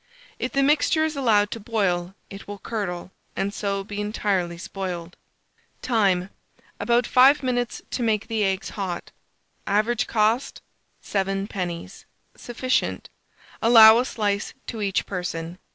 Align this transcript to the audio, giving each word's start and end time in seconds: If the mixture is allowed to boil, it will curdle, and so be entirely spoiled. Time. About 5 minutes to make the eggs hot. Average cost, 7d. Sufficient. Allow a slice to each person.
If 0.39 0.53
the 0.53 0.63
mixture 0.63 1.05
is 1.05 1.15
allowed 1.15 1.51
to 1.51 1.59
boil, 1.59 2.15
it 2.31 2.47
will 2.47 2.57
curdle, 2.57 3.11
and 3.35 3.53
so 3.53 3.83
be 3.83 4.01
entirely 4.01 4.57
spoiled. 4.57 5.15
Time. 5.83 6.31
About 6.79 7.05
5 7.05 7.43
minutes 7.43 7.83
to 7.91 8.01
make 8.01 8.27
the 8.27 8.43
eggs 8.43 8.71
hot. 8.71 9.11
Average 9.67 10.07
cost, 10.07 10.63
7d. 11.05 12.05
Sufficient. 12.35 13.09
Allow 13.61 13.99
a 13.99 14.05
slice 14.05 14.55
to 14.65 14.81
each 14.81 15.05
person. 15.05 15.59